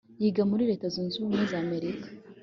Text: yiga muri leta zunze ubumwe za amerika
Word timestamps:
yiga 0.21 0.43
muri 0.49 0.63
leta 0.71 0.85
zunze 0.93 1.15
ubumwe 1.17 1.43
za 1.51 1.57
amerika 1.65 2.07